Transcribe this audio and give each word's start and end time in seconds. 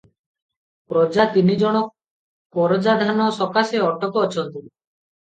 ପ୍ରଜା 0.93 1.25
ତିନିଜଣ 1.35 1.85
କରଜା 2.59 2.99
ଧାନ 3.05 3.31
ସକାଶେ 3.39 3.87
ଅଟକ 3.93 4.29
ଅଛନ୍ତି। 4.29 4.69